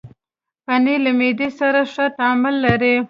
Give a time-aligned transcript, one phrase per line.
[0.65, 2.95] پنېر له معدې سره ښه تعامل لري.